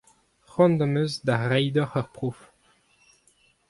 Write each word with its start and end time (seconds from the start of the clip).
C'hoant 0.49 0.83
am 0.85 0.95
eus 1.01 1.13
da 1.25 1.35
reiñ 1.49 1.69
deoc'h 1.73 1.97
ur 2.01 2.07
prof. 2.15 2.39